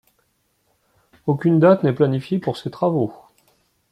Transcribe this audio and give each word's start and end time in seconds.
Aucune 1.27 1.59
date 1.59 1.83
n'est 1.83 1.93
planifiée 1.93 2.39
pour 2.39 2.57
ces 2.57 2.71
travaux. 2.71 3.13